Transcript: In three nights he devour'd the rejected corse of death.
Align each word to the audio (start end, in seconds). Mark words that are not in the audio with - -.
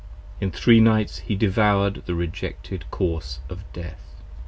In 0.39 0.49
three 0.49 0.79
nights 0.79 1.19
he 1.19 1.35
devour'd 1.35 2.01
the 2.07 2.15
rejected 2.15 2.89
corse 2.89 3.37
of 3.49 3.71
death. 3.71 4.15